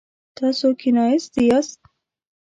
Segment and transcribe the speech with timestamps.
[0.37, 1.79] تاسو کښیناستی یاست؟